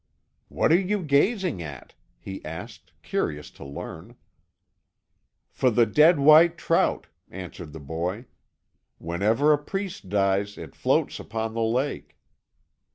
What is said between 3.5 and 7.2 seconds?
to learn. "For the dead white trout,"